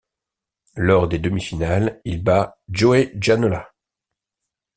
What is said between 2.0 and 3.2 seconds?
il bat Joey